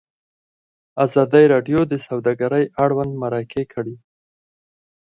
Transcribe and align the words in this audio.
ازادي 1.05 1.45
راډیو 1.53 1.79
د 1.91 1.93
سوداګري 2.07 2.65
اړوند 2.83 3.11
مرکې 3.21 3.63
کړي. 3.73 3.95